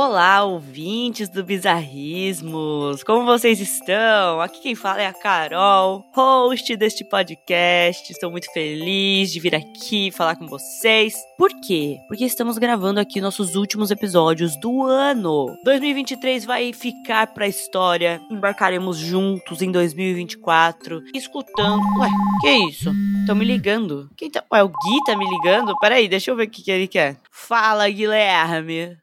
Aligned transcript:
Olá, 0.00 0.44
ouvintes 0.44 1.28
do 1.28 1.42
Bizarrismos! 1.42 3.02
Como 3.02 3.24
vocês 3.24 3.58
estão? 3.60 4.40
Aqui 4.40 4.60
quem 4.60 4.76
fala 4.76 5.02
é 5.02 5.06
a 5.06 5.12
Carol, 5.12 6.04
host 6.14 6.76
deste 6.76 7.02
podcast. 7.04 8.12
Estou 8.12 8.30
muito 8.30 8.46
feliz 8.52 9.32
de 9.32 9.40
vir 9.40 9.56
aqui 9.56 10.12
falar 10.12 10.36
com 10.36 10.46
vocês. 10.46 11.16
Por 11.36 11.50
quê? 11.62 11.96
Porque 12.06 12.24
estamos 12.24 12.58
gravando 12.58 13.00
aqui 13.00 13.20
nossos 13.20 13.56
últimos 13.56 13.90
episódios 13.90 14.56
do 14.60 14.84
ano. 14.84 15.52
2023 15.64 16.44
vai 16.44 16.72
ficar 16.72 17.34
pra 17.34 17.48
história. 17.48 18.20
Embarcaremos 18.30 18.98
juntos 18.98 19.62
em 19.62 19.72
2024, 19.72 21.02
escutando. 21.12 21.82
Ué, 21.98 22.08
que 22.40 22.50
isso? 22.70 22.92
Estão 23.18 23.34
me 23.34 23.44
ligando. 23.44 24.08
Quem 24.16 24.30
tá. 24.30 24.44
Ué, 24.52 24.62
o 24.62 24.68
Gui 24.68 25.04
tá 25.04 25.16
me 25.16 25.28
ligando? 25.28 25.76
Peraí, 25.80 26.06
deixa 26.06 26.30
eu 26.30 26.36
ver 26.36 26.46
o 26.46 26.50
que, 26.50 26.62
que 26.62 26.70
ele 26.70 26.86
quer. 26.86 27.16
Fala, 27.32 27.88
Guilherme! 27.88 28.96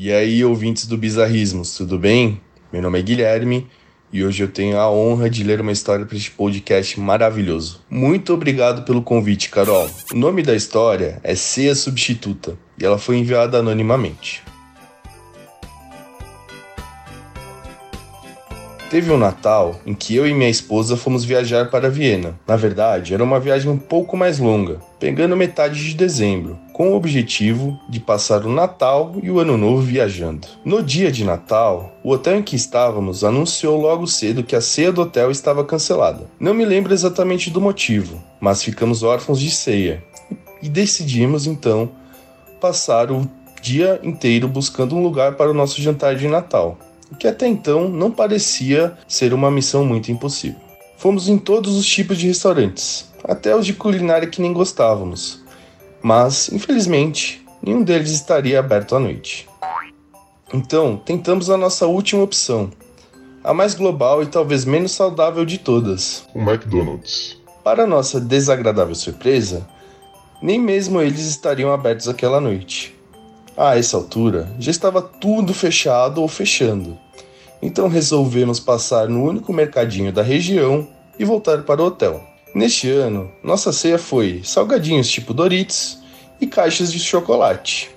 E 0.00 0.12
aí, 0.12 0.44
ouvintes 0.44 0.86
do 0.86 0.96
Bizarrismos, 0.96 1.74
tudo 1.74 1.98
bem? 1.98 2.40
Meu 2.72 2.80
nome 2.80 3.00
é 3.00 3.02
Guilherme 3.02 3.66
e 4.12 4.22
hoje 4.22 4.44
eu 4.44 4.46
tenho 4.46 4.78
a 4.78 4.88
honra 4.88 5.28
de 5.28 5.42
ler 5.42 5.60
uma 5.60 5.72
história 5.72 6.06
para 6.06 6.16
este 6.16 6.30
podcast 6.30 7.00
maravilhoso. 7.00 7.80
Muito 7.90 8.32
obrigado 8.32 8.84
pelo 8.84 9.02
convite, 9.02 9.50
Carol. 9.50 9.90
O 10.12 10.16
nome 10.16 10.44
da 10.44 10.54
história 10.54 11.18
é 11.24 11.34
Ceia 11.34 11.74
Substituta 11.74 12.56
e 12.80 12.84
ela 12.84 12.96
foi 12.96 13.16
enviada 13.16 13.58
anonimamente. 13.58 14.40
Teve 18.90 19.12
um 19.12 19.18
Natal 19.18 19.78
em 19.84 19.92
que 19.92 20.16
eu 20.16 20.26
e 20.26 20.32
minha 20.32 20.48
esposa 20.48 20.96
fomos 20.96 21.22
viajar 21.22 21.70
para 21.70 21.90
Viena. 21.90 22.40
Na 22.46 22.56
verdade, 22.56 23.12
era 23.12 23.22
uma 23.22 23.38
viagem 23.38 23.70
um 23.70 23.76
pouco 23.76 24.16
mais 24.16 24.38
longa, 24.38 24.78
pegando 24.98 25.36
metade 25.36 25.84
de 25.84 25.94
dezembro, 25.94 26.58
com 26.72 26.92
o 26.92 26.96
objetivo 26.96 27.78
de 27.86 28.00
passar 28.00 28.46
o 28.46 28.50
Natal 28.50 29.14
e 29.22 29.30
o 29.30 29.40
Ano 29.40 29.58
Novo 29.58 29.82
viajando. 29.82 30.48
No 30.64 30.82
dia 30.82 31.12
de 31.12 31.22
Natal, 31.22 31.92
o 32.02 32.10
hotel 32.12 32.38
em 32.38 32.42
que 32.42 32.56
estávamos 32.56 33.24
anunciou 33.24 33.78
logo 33.78 34.06
cedo 34.06 34.42
que 34.42 34.56
a 34.56 34.60
ceia 34.62 34.90
do 34.90 35.02
hotel 35.02 35.30
estava 35.30 35.62
cancelada. 35.66 36.26
Não 36.40 36.54
me 36.54 36.64
lembro 36.64 36.94
exatamente 36.94 37.50
do 37.50 37.60
motivo, 37.60 38.18
mas 38.40 38.62
ficamos 38.62 39.02
órfãos 39.02 39.38
de 39.38 39.50
ceia 39.50 40.02
e 40.62 40.68
decidimos 40.68 41.46
então 41.46 41.90
passar 42.58 43.12
o 43.12 43.28
dia 43.60 44.00
inteiro 44.02 44.48
buscando 44.48 44.96
um 44.96 45.02
lugar 45.02 45.34
para 45.34 45.50
o 45.50 45.54
nosso 45.54 45.82
jantar 45.82 46.16
de 46.16 46.26
Natal 46.26 46.78
o 47.10 47.16
que 47.16 47.26
até 47.26 47.46
então 47.46 47.88
não 47.88 48.10
parecia 48.10 48.96
ser 49.06 49.32
uma 49.32 49.50
missão 49.50 49.84
muito 49.84 50.10
impossível. 50.12 50.60
Fomos 50.96 51.28
em 51.28 51.38
todos 51.38 51.76
os 51.76 51.86
tipos 51.86 52.18
de 52.18 52.26
restaurantes, 52.26 53.08
até 53.24 53.54
os 53.54 53.64
de 53.64 53.72
culinária 53.72 54.28
que 54.28 54.42
nem 54.42 54.52
gostávamos, 54.52 55.44
mas, 56.02 56.50
infelizmente, 56.52 57.44
nenhum 57.62 57.82
deles 57.82 58.10
estaria 58.10 58.58
aberto 58.58 58.96
à 58.96 58.98
noite. 58.98 59.48
Então, 60.52 60.96
tentamos 60.96 61.50
a 61.50 61.56
nossa 61.56 61.86
última 61.86 62.22
opção, 62.22 62.70
a 63.44 63.54
mais 63.54 63.74
global 63.74 64.22
e 64.22 64.26
talvez 64.26 64.64
menos 64.64 64.92
saudável 64.92 65.44
de 65.44 65.58
todas: 65.58 66.26
o 66.34 66.40
McDonald's. 66.40 67.36
Para 67.62 67.86
nossa 67.86 68.20
desagradável 68.20 68.94
surpresa, 68.94 69.68
nem 70.42 70.58
mesmo 70.58 71.00
eles 71.00 71.26
estariam 71.26 71.72
abertos 71.72 72.08
aquela 72.08 72.40
noite. 72.40 72.97
A 73.60 73.76
essa 73.76 73.96
altura, 73.96 74.48
já 74.56 74.70
estava 74.70 75.02
tudo 75.02 75.52
fechado 75.52 76.22
ou 76.22 76.28
fechando. 76.28 76.96
Então 77.60 77.88
resolvemos 77.88 78.60
passar 78.60 79.08
no 79.08 79.24
único 79.24 79.52
mercadinho 79.52 80.12
da 80.12 80.22
região 80.22 80.86
e 81.18 81.24
voltar 81.24 81.64
para 81.64 81.82
o 81.82 81.86
hotel. 81.86 82.22
Neste 82.54 82.88
ano, 82.88 83.28
nossa 83.42 83.72
ceia 83.72 83.98
foi 83.98 84.42
salgadinhos 84.44 85.10
tipo 85.10 85.34
Doritos 85.34 85.98
e 86.40 86.46
caixas 86.46 86.92
de 86.92 87.00
chocolate. 87.00 87.90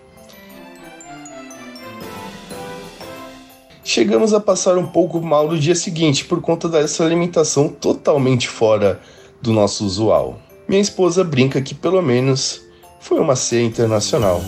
Chegamos 3.84 4.34
a 4.34 4.39
passar 4.39 4.80
um 4.80 4.88
pouco 4.88 5.21
mal 5.21 5.48
no 5.48 5.60
dia 5.60 5.76
seguinte 5.76 6.26
por 6.26 6.42
conta 6.42 6.67
dessa 6.67 7.05
alimentação 7.05 7.70
totalmente 7.70 8.48
fora 8.48 9.00
do 9.39 9.54
nosso 9.54 9.86
usual. 9.86 10.39
Minha 10.67 10.82
esposa 10.82 11.23
brinca 11.23 11.61
que 11.61 11.76
pelo 11.76 12.02
menos 12.02 12.64
foi 13.00 13.20
uma 13.20 13.36
ceia 13.36 13.64
internacional. 13.64 14.42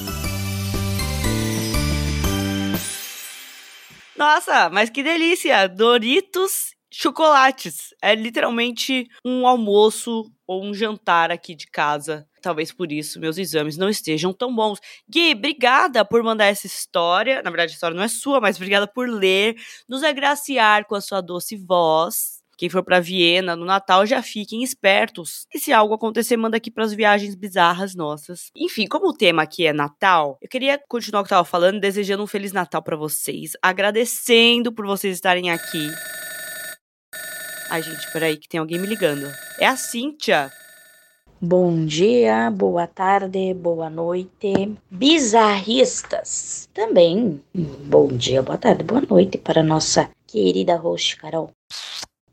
Nossa, 4.23 4.69
mas 4.69 4.89
que 4.89 5.03
delícia! 5.03 5.67
Doritos 5.67 6.73
chocolates. 6.89 7.93
É 8.01 8.15
literalmente 8.15 9.05
um 9.25 9.45
almoço 9.45 10.31
ou 10.47 10.63
um 10.63 10.73
jantar 10.73 11.29
aqui 11.29 11.53
de 11.53 11.67
casa. 11.67 12.25
Talvez 12.41 12.71
por 12.71 12.89
isso 12.89 13.19
meus 13.19 13.37
exames 13.37 13.75
não 13.75 13.89
estejam 13.89 14.31
tão 14.31 14.55
bons. 14.55 14.79
Gui, 15.09 15.33
obrigada 15.33 16.05
por 16.05 16.23
mandar 16.23 16.45
essa 16.45 16.65
história. 16.67 17.41
Na 17.43 17.49
verdade, 17.49 17.73
a 17.73 17.75
história 17.75 17.97
não 17.97 18.03
é 18.03 18.07
sua, 18.07 18.39
mas 18.39 18.55
obrigada 18.55 18.87
por 18.87 19.09
ler, 19.09 19.57
nos 19.89 20.03
agraciar 20.03 20.85
com 20.85 20.95
a 20.95 21.01
sua 21.01 21.19
doce 21.19 21.57
voz. 21.57 22.42
Quem 22.63 22.69
for 22.69 22.81
para 22.81 23.01
Viena 23.01 23.57
no 23.57 23.65
Natal 23.65 24.05
já 24.05 24.23
fiquem 24.23 24.63
espertos. 24.63 25.45
E 25.53 25.59
se 25.59 25.73
algo 25.73 25.95
acontecer, 25.95 26.37
manda 26.37 26.55
aqui 26.55 26.71
para 26.71 26.85
as 26.85 26.93
viagens 26.93 27.35
bizarras 27.35 27.93
nossas. 27.93 28.51
Enfim, 28.55 28.87
como 28.87 29.09
o 29.09 29.13
tema 29.13 29.41
aqui 29.41 29.67
é 29.67 29.73
Natal, 29.73 30.37
eu 30.41 30.47
queria 30.47 30.79
continuar 30.87 31.19
o 31.19 31.23
que 31.25 31.33
eu 31.33 31.35
tava 31.35 31.43
falando, 31.43 31.81
desejando 31.81 32.23
um 32.23 32.27
feliz 32.27 32.53
Natal 32.53 32.81
para 32.81 32.95
vocês, 32.95 33.51
agradecendo 33.61 34.71
por 34.71 34.85
vocês 34.85 35.13
estarem 35.13 35.51
aqui. 35.51 35.89
Ai, 37.69 37.83
gente, 37.83 38.09
peraí, 38.13 38.37
que 38.37 38.47
tem 38.47 38.61
alguém 38.61 38.79
me 38.79 38.87
ligando. 38.87 39.29
É 39.59 39.67
a 39.67 39.75
Cíntia. 39.75 40.49
Bom 41.41 41.85
dia, 41.85 42.49
boa 42.49 42.87
tarde, 42.87 43.53
boa 43.53 43.89
noite, 43.89 44.73
bizarristas. 44.89 46.69
Também, 46.73 47.43
bom 47.53 48.07
dia, 48.07 48.41
boa 48.41 48.57
tarde, 48.57 48.85
boa 48.85 49.01
noite 49.01 49.37
para 49.37 49.61
nossa 49.61 50.09
querida 50.25 50.77
host 50.77 51.17
Carol. 51.17 51.51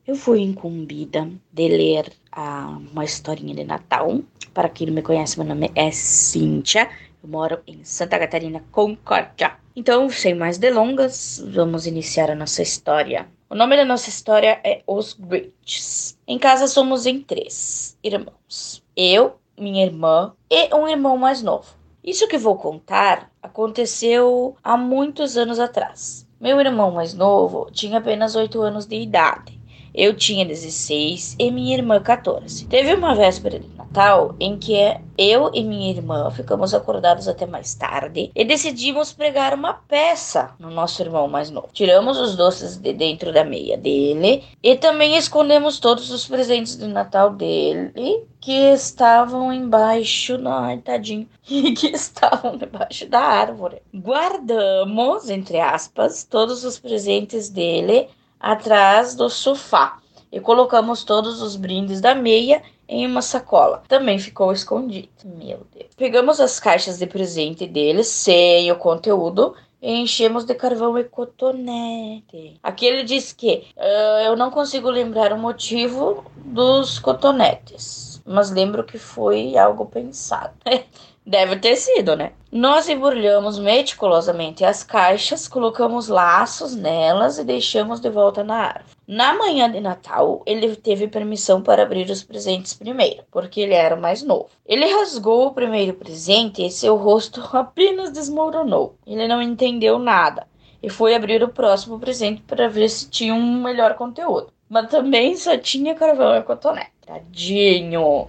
Eu 0.07 0.17
fui 0.17 0.41
incumbida 0.41 1.31
de 1.53 1.69
ler 1.69 2.11
a, 2.33 2.79
uma 2.91 3.05
historinha 3.05 3.55
de 3.55 3.65
Natal. 3.65 4.21
Para 4.55 4.71
quem 4.71 4.87
não 4.87 4.95
me 4.95 5.03
conhece, 5.03 5.39
meu 5.39 5.47
nome 5.47 5.71
é 5.75 5.91
Cíntia. 5.91 6.89
Eu 7.23 7.29
moro 7.29 7.61
em 7.67 7.85
Santa 7.85 8.19
Catarina, 8.19 8.65
Concórdia. 8.73 9.59
Então, 9.77 10.09
sem 10.09 10.35
mais 10.35 10.57
delongas, 10.57 11.45
vamos 11.53 11.87
iniciar 11.87 12.31
a 12.31 12.35
nossa 12.35 12.63
história. 12.63 13.29
O 13.49 13.55
nome 13.55 13.77
da 13.77 13.85
nossa 13.85 14.09
história 14.09 14.59
é 14.65 14.83
Os 14.87 15.13
Grinches. 15.13 16.19
Em 16.27 16.39
casa 16.39 16.67
somos 16.67 17.05
em 17.05 17.21
três 17.21 17.97
irmãos. 18.03 18.83
Eu, 18.97 19.37
minha 19.57 19.85
irmã 19.85 20.33
e 20.49 20.75
um 20.75 20.89
irmão 20.89 21.19
mais 21.19 21.43
novo. 21.43 21.77
Isso 22.03 22.27
que 22.27 22.39
vou 22.39 22.57
contar 22.57 23.31
aconteceu 23.43 24.57
há 24.65 24.79
muitos 24.79 25.37
anos 25.37 25.59
atrás. 25.61 26.27
Meu 26.41 26.59
irmão 26.59 26.91
mais 26.91 27.13
novo 27.13 27.71
tinha 27.71 27.99
apenas 27.99 28.35
8 28.35 28.63
anos 28.63 28.87
de 28.87 28.97
idade 28.97 29.60
eu 29.95 30.15
tinha 30.15 30.45
16 30.45 31.37
e 31.39 31.51
minha 31.51 31.77
irmã 31.77 32.01
14. 32.01 32.67
Teve 32.67 32.95
uma 32.95 33.15
véspera 33.15 33.59
de 33.59 33.69
Natal 33.77 34.35
em 34.39 34.57
que 34.57 34.75
eu 35.19 35.51
e 35.53 35.65
minha 35.65 35.91
irmã 35.91 36.31
ficamos 36.31 36.73
acordados 36.73 37.27
até 37.27 37.45
mais 37.45 37.75
tarde 37.75 38.31
e 38.35 38.45
decidimos 38.45 39.13
pregar 39.13 39.53
uma 39.53 39.75
peça 39.75 40.55
no 40.59 40.71
nosso 40.71 41.03
irmão 41.03 41.27
mais 41.29 41.51
novo. 41.51 41.69
Tiramos 41.73 42.19
os 42.19 42.37
doces 42.37 42.77
de 42.77 42.93
dentro 42.93 43.33
da 43.33 43.45
meia 43.45 43.77
dele 43.77 44.45
e 44.63 44.77
também 44.77 45.17
escondemos 45.17 45.81
todos 45.81 46.11
os 46.11 46.27
presentes 46.27 46.77
de 46.77 46.87
Natal 46.87 47.31
dele 47.31 48.25
que 48.41 48.73
estavam 48.73 49.53
embaixo, 49.53 50.39
ai, 50.47 50.79
tadinho, 50.79 51.29
que 51.43 51.89
estavam 51.89 52.57
debaixo 52.57 53.07
da 53.07 53.21
árvore. 53.21 53.83
Guardamos, 53.95 55.29
entre 55.29 55.61
aspas, 55.61 56.25
todos 56.25 56.65
os 56.65 56.79
presentes 56.79 57.51
dele 57.51 58.09
atrás 58.41 59.15
do 59.15 59.29
sofá 59.29 59.99
e 60.33 60.41
colocamos 60.41 61.05
todos 61.05 61.43
os 61.43 61.57
brindes 61.57 62.01
da 62.01 62.15
meia 62.15 62.63
em 62.89 63.07
uma 63.07 63.23
sacola. 63.23 63.83
Também 63.87 64.19
ficou 64.19 64.53
escondido. 64.53 65.09
Meu 65.25 65.67
Deus. 65.73 65.91
Pegamos 65.97 66.41
as 66.41 66.59
caixas 66.59 66.99
de 66.99 67.07
presente 67.07 67.67
deles 67.67 68.09
sem 68.09 68.73
o 68.73 68.77
conteúdo 68.77 69.55
e 69.83 69.93
enchemos 69.93 70.45
de 70.45 70.55
carvão 70.55 70.99
e 70.99 71.05
cotonete. 71.05 72.59
Aqui 72.63 72.87
ele 72.87 73.05
diz 73.05 73.33
que 73.33 73.67
uh, 73.77 74.21
eu 74.25 74.37
não 74.37 74.51
consigo 74.51 74.91
lembrar 74.91 75.33
o 75.33 75.39
motivo 75.39 76.25
dos 76.37 76.99
cotonetes, 76.99 78.21
mas 78.27 78.51
lembro 78.51 78.85
que 78.85 78.99
foi 78.99 79.57
algo 79.57 79.87
pensado. 79.87 80.55
Deve 81.31 81.55
ter 81.61 81.77
sido, 81.77 82.17
né? 82.17 82.33
Nós 82.51 82.89
embrulhamos 82.89 83.57
meticulosamente 83.57 84.65
as 84.65 84.83
caixas, 84.83 85.47
colocamos 85.47 86.09
laços 86.09 86.75
nelas 86.75 87.39
e 87.39 87.45
deixamos 87.45 88.01
de 88.01 88.11
volta 88.11 88.43
na 88.43 88.57
árvore. 88.57 88.97
Na 89.07 89.33
manhã 89.35 89.71
de 89.71 89.79
Natal, 89.79 90.43
ele 90.45 90.75
teve 90.75 91.07
permissão 91.07 91.63
para 91.63 91.85
abrir 91.85 92.11
os 92.11 92.25
presentes 92.25 92.75
primeiro, 92.75 93.23
porque 93.31 93.61
ele 93.61 93.75
era 93.75 93.95
o 93.95 94.01
mais 94.01 94.25
novo. 94.25 94.49
Ele 94.67 94.85
rasgou 94.93 95.47
o 95.47 95.55
primeiro 95.55 95.95
presente 95.95 96.67
e 96.67 96.69
seu 96.69 96.97
rosto 96.97 97.41
apenas 97.57 98.11
desmoronou. 98.11 98.97
Ele 99.07 99.29
não 99.29 99.41
entendeu 99.41 100.01
nada 100.01 100.49
e 100.83 100.91
foi 100.91 101.15
abrir 101.15 101.45
o 101.45 101.49
próximo 101.49 102.01
presente 102.01 102.43
para 102.43 102.69
ver 102.69 102.89
se 102.89 103.09
tinha 103.09 103.33
um 103.33 103.63
melhor 103.63 103.95
conteúdo. 103.95 104.49
Mas 104.69 104.91
também 104.91 105.37
só 105.37 105.57
tinha 105.57 105.95
carvão 105.95 106.35
e 106.35 106.43
cotonete. 106.43 106.91
Tadinho! 107.07 108.27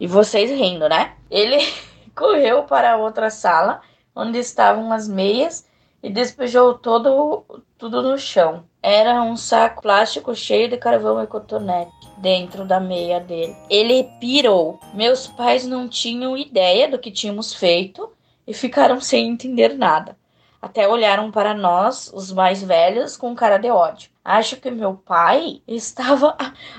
E 0.00 0.08
vocês 0.08 0.50
rindo, 0.50 0.88
né? 0.88 1.12
Ele 1.30 1.58
correu 2.14 2.64
para 2.64 2.96
outra 2.96 3.30
sala, 3.30 3.80
onde 4.14 4.38
estavam 4.38 4.92
as 4.92 5.08
meias, 5.08 5.66
e 6.02 6.10
despejou 6.10 6.74
todo, 6.74 7.44
tudo 7.78 8.02
no 8.02 8.18
chão. 8.18 8.64
Era 8.82 9.22
um 9.22 9.36
saco 9.36 9.82
plástico 9.82 10.34
cheio 10.34 10.68
de 10.68 10.76
carvão 10.76 11.22
e 11.22 11.26
cotonete 11.26 11.92
dentro 12.18 12.64
da 12.64 12.80
meia 12.80 13.20
dele. 13.20 13.56
Ele 13.70 14.04
pirou. 14.20 14.80
Meus 14.92 15.28
pais 15.28 15.64
não 15.64 15.88
tinham 15.88 16.36
ideia 16.36 16.88
do 16.88 16.98
que 16.98 17.12
tínhamos 17.12 17.54
feito 17.54 18.12
e 18.46 18.52
ficaram 18.52 19.00
sem 19.00 19.28
entender 19.28 19.76
nada. 19.76 20.16
Até 20.60 20.88
olharam 20.88 21.30
para 21.30 21.54
nós, 21.54 22.10
os 22.12 22.32
mais 22.32 22.62
velhos, 22.62 23.16
com 23.16 23.34
cara 23.34 23.58
de 23.58 23.70
ódio. 23.70 24.11
Acho 24.24 24.60
que 24.60 24.70
meu 24.70 24.94
pai 24.94 25.62
estava 25.66 26.36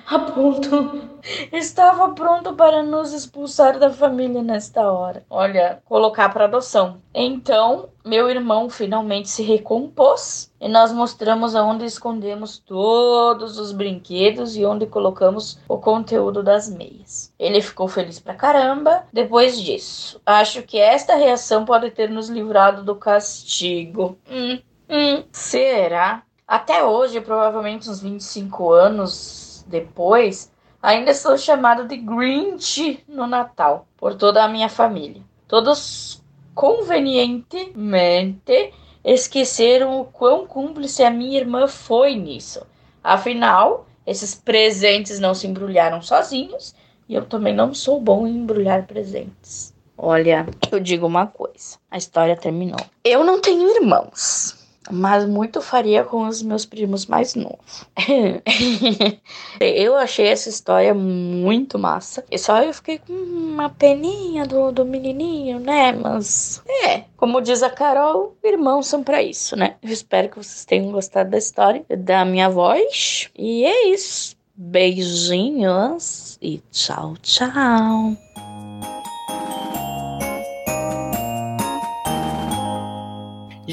a, 0.08 0.20
ponto, 0.20 1.10
estava 1.52 2.14
pronto 2.14 2.54
para 2.54 2.82
nos 2.82 3.12
expulsar 3.12 3.78
da 3.78 3.90
família 3.90 4.42
nesta 4.42 4.90
hora. 4.90 5.26
Olha, 5.30 5.82
colocar 5.84 6.30
para 6.30 6.46
adoção. 6.46 7.02
Então, 7.14 7.90
meu 8.06 8.30
irmão 8.30 8.70
finalmente 8.70 9.28
se 9.28 9.44
recompôs 9.44 10.54
e 10.60 10.70
nós 10.70 10.94
mostramos 10.94 11.54
aonde 11.54 11.84
escondemos 11.84 12.60
todos 12.60 13.60
os 13.60 13.74
brinquedos 13.74 14.56
e 14.56 14.66
onde 14.66 14.86
colocamos 14.86 15.60
o 15.68 15.78
conteúdo 15.78 16.42
das 16.42 16.70
meias. 16.70 17.34
Ele 17.38 17.62
ficou 17.62 17.90
feliz 17.90 18.22
pra 18.22 18.36
caramba 18.36 19.04
depois 19.12 19.60
disso. 19.60 20.22
Acho 20.26 20.64
que 20.64 20.78
esta 20.78 21.16
reação 21.16 21.66
pode 21.66 21.92
ter 21.92 22.10
nos 22.10 22.30
livrado 22.30 22.84
do 22.84 22.96
castigo. 22.96 24.18
Hum, 24.32 24.60
hum, 24.90 25.24
será? 25.30 26.24
Até 26.54 26.84
hoje, 26.84 27.20
provavelmente 27.20 27.90
uns 27.90 28.00
25 28.00 28.74
anos 28.74 29.66
depois, 29.68 30.52
ainda 30.80 31.12
sou 31.16 31.36
chamado 31.36 31.88
de 31.88 31.98
Grinch 31.98 33.04
no 33.08 33.26
Natal 33.26 33.88
por 33.98 34.14
toda 34.14 34.44
a 34.44 34.48
minha 34.48 34.70
família. 34.70 35.24
Todos 35.48 36.22
convenientemente 36.54 38.72
esqueceram 39.04 40.00
o 40.00 40.06
quão 40.06 40.46
cúmplice 40.46 41.04
a 41.04 41.10
minha 41.10 41.40
irmã 41.40 41.68
foi 41.68 42.14
nisso. 42.14 42.62
Afinal, 43.04 43.88
esses 44.06 44.36
presentes 44.36 45.20
não 45.20 45.34
se 45.34 45.48
embrulharam 45.48 46.04
sozinhos 46.04 46.76
e 47.10 47.16
eu 47.16 47.26
também 47.26 47.56
não 47.56 47.74
sou 47.74 48.00
bom 48.00 48.28
em 48.28 48.38
embrulhar 48.38 48.86
presentes. 48.86 49.74
Olha, 49.98 50.46
eu 50.72 50.80
digo 50.80 51.08
uma 51.08 51.26
coisa: 51.26 51.80
a 51.90 51.98
história 51.98 52.38
terminou. 52.38 52.78
Eu 53.04 53.24
não 53.24 53.42
tenho 53.42 53.76
irmãos 53.76 54.62
mas 54.92 55.28
muito 55.28 55.62
faria 55.62 56.04
com 56.04 56.28
os 56.28 56.42
meus 56.42 56.66
primos 56.66 57.06
mais 57.06 57.36
novos. 57.36 57.86
eu 59.60 59.96
achei 59.96 60.28
essa 60.28 60.50
história 60.50 60.94
muito 60.94 61.80
massa. 61.80 62.24
E 62.30 62.38
só 62.38 62.62
eu 62.62 62.74
fiquei 62.74 63.00
com 63.00 63.14
uma 63.14 63.70
peninha 63.70 64.46
do, 64.46 64.72
do 64.72 64.86
menininho, 64.86 65.60
né? 65.60 65.92
Mas 65.92 66.62
é, 66.86 67.04
como 67.18 67.42
diz 67.42 67.64
a 67.64 67.70
Carol, 67.70 68.36
irmãos 68.44 68.88
são 68.88 69.04
para 69.04 69.22
isso, 69.22 69.56
né? 69.56 69.76
Eu 69.82 69.90
espero 69.90 70.30
que 70.30 70.38
vocês 70.38 70.66
tenham 70.66 70.92
gostado 70.92 71.30
da 71.30 71.38
história, 71.38 71.86
da 71.98 72.26
minha 72.26 72.50
voz. 72.50 73.30
E 73.38 73.66
é 73.66 73.88
isso. 73.90 74.36
Beijinhos 74.56 76.38
e 76.42 76.62
tchau, 76.72 77.16
tchau. 77.22 78.16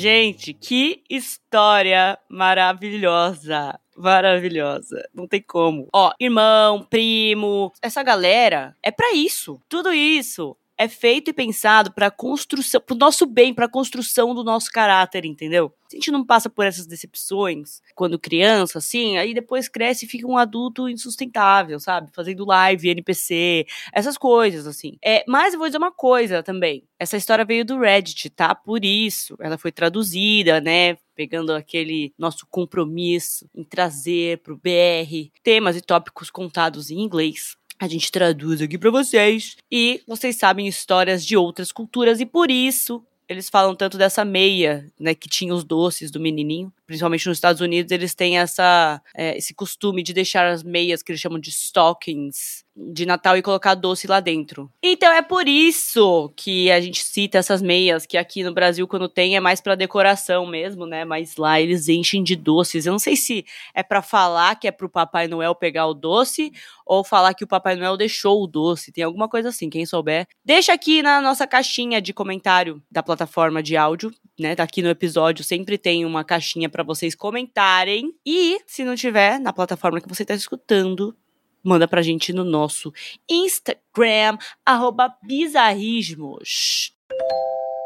Gente, 0.01 0.55
que 0.55 1.03
história 1.11 2.19
maravilhosa. 2.27 3.79
Maravilhosa. 3.95 5.07
Não 5.13 5.29
tem 5.29 5.43
como. 5.43 5.89
Ó, 5.93 6.11
irmão, 6.19 6.83
primo, 6.89 7.71
essa 7.83 8.03
galera 8.03 8.75
é 8.83 8.91
para 8.91 9.13
isso. 9.13 9.61
Tudo 9.69 9.93
isso 9.93 10.57
é 10.81 10.89
feito 10.89 11.29
e 11.29 11.33
pensado 11.35 11.93
para 11.93 12.11
construção, 12.11 12.81
pro 12.81 12.97
nosso 12.97 13.27
bem, 13.27 13.53
para 13.53 13.69
construção 13.69 14.35
do 14.35 14.43
nosso 14.43 14.71
caráter, 14.71 15.27
entendeu? 15.27 15.71
Se 15.87 15.97
a 15.97 15.99
gente 15.99 16.11
não 16.11 16.25
passa 16.25 16.49
por 16.49 16.65
essas 16.65 16.87
decepções 16.87 17.83
quando 17.95 18.19
criança, 18.19 18.79
assim, 18.79 19.19
aí 19.19 19.35
depois 19.35 19.69
cresce 19.69 20.07
e 20.07 20.09
fica 20.09 20.27
um 20.27 20.39
adulto 20.39 20.89
insustentável, 20.89 21.79
sabe? 21.79 22.11
Fazendo 22.15 22.47
live, 22.47 22.89
NPC, 22.89 23.67
essas 23.93 24.17
coisas, 24.17 24.67
assim. 24.67 24.97
É, 25.05 25.23
mas 25.29 25.53
eu 25.53 25.59
vou 25.59 25.69
dizer 25.69 25.77
uma 25.77 25.93
coisa 25.93 26.43
também. 26.43 26.83
Essa 26.99 27.19
história 27.19 27.45
veio 27.45 27.63
do 27.63 27.79
Reddit, 27.79 28.31
tá? 28.31 28.55
Por 28.55 28.83
isso, 28.83 29.37
ela 29.39 29.59
foi 29.59 29.71
traduzida, 29.71 30.63
né? 30.63 30.97
pegando 31.15 31.53
aquele 31.53 32.15
nosso 32.17 32.47
compromisso 32.49 33.47
em 33.55 33.63
trazer 33.63 34.39
para 34.39 34.55
o 34.55 34.57
BR 34.57 35.31
temas 35.43 35.77
e 35.77 35.83
tópicos 35.83 36.31
contados 36.31 36.91
em 36.91 36.99
inglês 36.99 37.60
a 37.81 37.89
gente 37.89 38.13
traduz 38.13 38.61
aqui 38.61 38.77
para 38.77 38.91
vocês. 38.91 39.57
E 39.73 40.03
vocês 40.07 40.37
sabem 40.37 40.69
histórias 40.69 41.25
de 41.25 41.37
outras 41.37 41.73
culturas 41.73 42.21
e 42.21 42.27
por 42.27 42.51
isso 42.51 43.03
eles 43.27 43.49
falam 43.49 43.77
tanto 43.77 43.97
dessa 43.97 44.25
meia, 44.25 44.93
né, 44.99 45.15
que 45.15 45.29
tinha 45.29 45.55
os 45.55 45.65
doces 45.65 46.11
do 46.11 46.19
menininho. 46.21 46.73
Principalmente 46.91 47.29
nos 47.29 47.37
Estados 47.37 47.61
Unidos, 47.61 47.93
eles 47.93 48.17
têm 48.17 48.41
essa, 48.41 49.01
é, 49.15 49.39
esse 49.39 49.55
costume 49.55 50.03
de 50.03 50.13
deixar 50.13 50.49
as 50.49 50.65
meias 50.65 51.05
que 51.05 51.13
eles 51.13 51.21
chamam 51.21 51.39
de 51.39 51.49
stockings 51.49 52.65
de 52.75 53.07
Natal 53.07 53.37
e 53.37 53.43
colocar 53.43 53.75
doce 53.75 54.09
lá 54.09 54.19
dentro. 54.19 54.69
Então 54.83 55.13
é 55.13 55.23
por 55.23 55.47
isso 55.47 56.33
que 56.35 56.69
a 56.71 56.81
gente 56.81 57.05
cita 57.05 57.39
essas 57.39 57.61
meias, 57.63 58.07
que 58.07 58.17
aqui 58.17 58.43
no 58.43 58.53
Brasil, 58.53 58.89
quando 58.89 59.09
tem, 59.09 59.37
é 59.37 59.41
mais 59.41 59.61
para 59.61 59.75
decoração 59.75 60.47
mesmo, 60.47 60.85
né? 60.87 61.05
Mas 61.05 61.37
lá 61.37 61.61
eles 61.61 61.89
enchem 61.89 62.25
de 62.25 62.35
doces. 62.35 62.87
Eu 62.87 62.93
não 62.93 62.99
sei 62.99 63.15
se 63.15 63.45
é 63.75 63.83
para 63.83 64.03
falar 64.03 64.57
que 64.57 64.67
é 64.67 64.73
pro 64.73 64.89
Papai 64.89 65.29
Noel 65.29 65.55
pegar 65.55 65.87
o 65.87 65.95
doce 65.95 66.53
ou 66.85 67.05
falar 67.05 67.35
que 67.35 67.45
o 67.45 67.47
Papai 67.47 67.77
Noel 67.77 67.97
deixou 67.97 68.43
o 68.43 68.47
doce. 68.47 68.91
Tem 68.91 69.05
alguma 69.05 69.29
coisa 69.29 69.51
assim, 69.51 69.71
quem 69.71 69.87
souber. 69.87 70.27
Deixa 70.45 70.73
aqui 70.73 71.03
na 71.03 71.21
nossa 71.21 71.47
caixinha 71.47 72.01
de 72.01 72.13
comentário 72.13 72.83
da 72.91 73.03
plataforma 73.03 73.63
de 73.63 73.77
áudio, 73.77 74.13
né? 74.41 74.57
Tá 74.57 74.63
aqui 74.63 74.83
no 74.83 74.89
episódio, 74.89 75.45
sempre 75.45 75.77
tem 75.77 76.05
uma 76.05 76.25
caixinha 76.25 76.69
para 76.69 76.83
vocês 76.83 77.15
comentarem. 77.15 78.15
E 78.25 78.61
se 78.67 78.83
não 78.85 78.97
tiver 78.97 79.39
na 79.39 79.53
plataforma 79.53 80.01
que 80.01 80.09
você 80.09 80.25
tá 80.25 80.35
escutando, 80.35 81.15
manda 81.63 81.87
pra 81.87 82.03
gente 82.03 82.33
no 82.33 82.45
nosso 82.45 82.93
Instagram, 83.29 84.39
arroba 84.65 85.15
bizarrismos. 85.23 86.95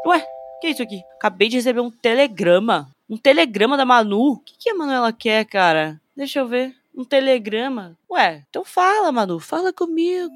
Ué, 0.07 0.25
que 0.61 0.67
é 0.67 0.71
isso 0.71 0.83
aqui? 0.83 1.01
Acabei 1.15 1.49
de 1.49 1.57
receber 1.57 1.81
um 1.81 1.91
telegrama. 1.91 2.89
Um 3.09 3.17
telegrama 3.17 3.77
da 3.77 3.85
Manu. 3.85 4.33
O 4.33 4.39
que, 4.39 4.57
que 4.57 4.69
a 4.69 4.75
Manuela 4.75 5.11
quer, 5.11 5.45
cara? 5.45 5.99
Deixa 6.15 6.39
eu 6.39 6.47
ver. 6.47 6.73
Um 6.95 7.03
telegrama. 7.03 7.97
Ué, 8.09 8.43
então 8.49 8.63
fala, 8.63 9.11
Manu. 9.11 9.39
Fala 9.39 9.73
comigo. 9.73 10.31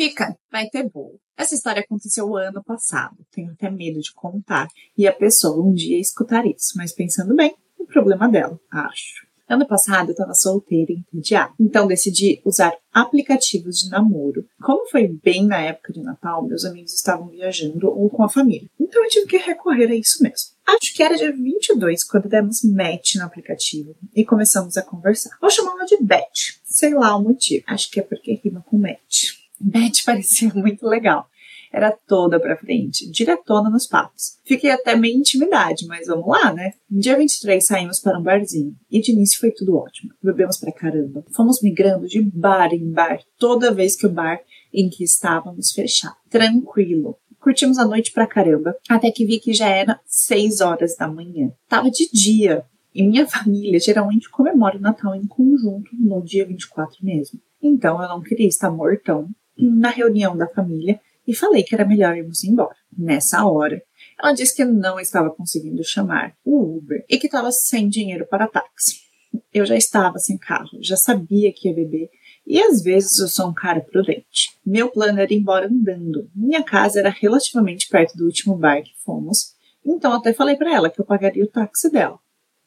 Fica, 0.00 0.34
vai 0.50 0.66
ter 0.70 0.88
bolo. 0.88 1.20
Essa 1.36 1.54
história 1.54 1.82
aconteceu 1.82 2.34
ano 2.34 2.64
passado. 2.64 3.18
Tenho 3.30 3.52
até 3.52 3.68
medo 3.68 4.00
de 4.00 4.10
contar. 4.14 4.66
E 4.96 5.06
a 5.06 5.12
pessoa 5.12 5.62
um 5.62 5.74
dia 5.74 6.00
escutar 6.00 6.46
isso. 6.46 6.72
Mas 6.74 6.94
pensando 6.94 7.36
bem, 7.36 7.54
o 7.78 7.84
problema 7.84 8.26
dela, 8.26 8.58
acho. 8.70 9.26
Ano 9.46 9.66
passado 9.66 10.08
eu 10.08 10.12
estava 10.12 10.32
solteira 10.32 10.90
e 10.90 11.04
entediada, 11.12 11.52
então 11.60 11.86
decidi 11.86 12.40
usar 12.46 12.72
aplicativos 12.90 13.80
de 13.80 13.90
namoro. 13.90 14.46
Como 14.62 14.88
foi 14.88 15.06
bem 15.06 15.46
na 15.46 15.60
época 15.60 15.92
de 15.92 16.00
Natal, 16.00 16.46
meus 16.46 16.64
amigos 16.64 16.94
estavam 16.94 17.28
viajando 17.28 17.90
ou 17.90 18.08
com 18.08 18.22
a 18.22 18.28
família, 18.28 18.70
então 18.80 19.02
eu 19.02 19.10
tive 19.10 19.26
que 19.26 19.36
recorrer 19.38 19.90
a 19.90 19.94
isso 19.94 20.22
mesmo. 20.22 20.50
Acho 20.64 20.94
que 20.94 21.02
era 21.02 21.16
dia 21.16 21.32
22 21.32 22.04
quando 22.04 22.28
demos 22.28 22.62
match 22.62 23.16
no 23.16 23.24
aplicativo 23.24 23.96
e 24.14 24.24
começamos 24.24 24.76
a 24.76 24.82
conversar. 24.82 25.36
Vou 25.40 25.50
chamá-la 25.50 25.84
de 25.84 26.00
Beth, 26.00 26.60
sei 26.62 26.94
lá 26.94 27.16
o 27.16 27.22
motivo, 27.22 27.64
acho 27.66 27.90
que 27.90 27.98
é 27.98 28.04
porque 28.04 28.40
rima 28.44 28.64
com 28.70 28.78
match. 28.78 29.39
Beth 29.60 30.02
parecia 30.06 30.52
muito 30.54 30.86
legal 30.86 31.28
era 31.72 31.92
toda 31.92 32.40
pra 32.40 32.56
frente, 32.56 33.08
diretona 33.10 33.70
nos 33.70 33.86
papos. 33.86 34.38
Fiquei 34.44 34.70
até 34.70 34.96
meio 34.96 35.16
intimidade, 35.16 35.86
mas 35.86 36.08
vamos 36.08 36.26
lá, 36.26 36.52
né? 36.52 36.72
No 36.90 37.00
dia 37.00 37.16
23 37.16 37.64
saímos 37.64 38.00
para 38.00 38.18
um 38.18 38.22
barzinho 38.22 38.74
e 38.90 39.00
de 39.00 39.12
início 39.12 39.38
foi 39.38 39.52
tudo 39.52 39.76
ótimo. 39.76 40.12
Bebemos 40.22 40.58
pra 40.58 40.72
caramba. 40.72 41.24
Fomos 41.34 41.62
migrando 41.62 42.06
de 42.06 42.20
bar 42.20 42.72
em 42.72 42.90
bar 42.90 43.20
toda 43.38 43.72
vez 43.72 43.94
que 43.94 44.06
o 44.06 44.10
bar 44.10 44.40
em 44.72 44.88
que 44.88 45.04
estávamos 45.04 45.72
fechava. 45.72 46.16
Tranquilo. 46.28 47.16
Curtimos 47.38 47.78
a 47.78 47.86
noite 47.86 48.12
pra 48.12 48.26
caramba, 48.26 48.76
até 48.86 49.10
que 49.10 49.24
vi 49.24 49.38
que 49.38 49.54
já 49.54 49.68
era 49.68 49.98
6 50.04 50.60
horas 50.60 50.94
da 50.96 51.08
manhã. 51.08 51.50
Tava 51.68 51.90
de 51.90 52.06
dia, 52.12 52.66
e 52.94 53.02
minha 53.02 53.26
família 53.26 53.80
geralmente 53.80 54.28
comemora 54.28 54.76
o 54.76 54.80
Natal 54.80 55.14
em 55.14 55.26
conjunto 55.26 55.90
no 55.98 56.22
dia 56.22 56.44
24 56.44 56.98
mesmo. 57.02 57.40
Então 57.62 58.02
eu 58.02 58.08
não 58.08 58.20
queria 58.20 58.48
estar 58.48 58.70
mortão 58.70 59.28
na 59.60 59.90
reunião 59.90 60.36
da 60.36 60.48
família 60.48 61.00
e 61.26 61.34
falei 61.34 61.62
que 61.62 61.74
era 61.74 61.86
melhor 61.86 62.16
irmos 62.16 62.44
embora. 62.44 62.76
Nessa 62.96 63.44
hora, 63.44 63.82
ela 64.20 64.32
disse 64.32 64.54
que 64.54 64.64
não 64.64 64.98
estava 64.98 65.30
conseguindo 65.30 65.82
chamar 65.84 66.34
o 66.44 66.76
Uber 66.78 67.04
e 67.08 67.18
que 67.18 67.26
estava 67.26 67.50
sem 67.52 67.88
dinheiro 67.88 68.26
para 68.26 68.48
táxi. 68.48 69.00
Eu 69.54 69.64
já 69.64 69.76
estava 69.76 70.18
sem 70.18 70.36
carro, 70.36 70.78
já 70.80 70.96
sabia 70.96 71.52
que 71.52 71.68
ia 71.68 71.74
beber 71.74 72.10
e 72.50 72.60
às 72.60 72.82
vezes 72.82 73.18
eu 73.20 73.28
sou 73.28 73.48
um 73.48 73.54
cara 73.54 73.80
prudente. 73.80 74.50
Meu 74.66 74.90
plano 74.90 75.20
era 75.20 75.32
ir 75.32 75.36
embora 75.36 75.68
andando. 75.68 76.28
Minha 76.34 76.64
casa 76.64 76.98
era 76.98 77.08
relativamente 77.08 77.88
perto 77.88 78.16
do 78.16 78.24
último 78.24 78.56
bar 78.56 78.82
que 78.82 78.90
fomos, 79.04 79.54
então 79.86 80.12
até 80.12 80.32
falei 80.32 80.56
para 80.56 80.74
ela 80.74 80.90
que 80.90 81.00
eu 81.00 81.04
pagaria 81.04 81.44
o 81.44 81.48
táxi 81.48 81.88
dela. 81.90 82.18